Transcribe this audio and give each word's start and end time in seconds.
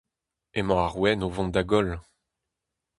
Emañ 0.59 0.79
ar 0.85 0.93
ouenn 0.97 1.25
o 1.25 1.27
vont 1.35 1.53
da 1.55 1.63
goll! 1.71 1.91